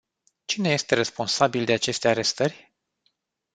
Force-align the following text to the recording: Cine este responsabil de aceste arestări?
Cine 0.45 0.69
este 0.69 0.95
responsabil 0.95 1.65
de 1.65 1.73
aceste 1.73 2.07
arestări? 2.07 2.73